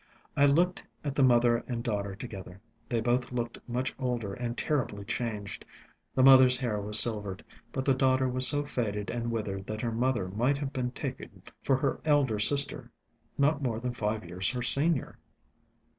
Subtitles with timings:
[0.35, 2.59] I looked at the mother and daughter together.
[2.89, 5.63] They both looked much older and terribly changed.
[6.15, 9.91] The mother's hair was silvered, but the daughter was so faded and withered that her
[9.91, 12.89] mother might have been taken for her elder sister,
[13.37, 15.19] not more than five years her senior.